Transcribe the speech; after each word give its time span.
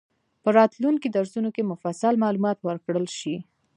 په 0.43 0.49
راتلونکي 0.59 1.07
درسونو 1.17 1.49
کې 1.55 1.69
مفصل 1.71 2.13
معلومات 2.23 2.57
ورکړل 2.61 3.07
شي. 3.19 3.35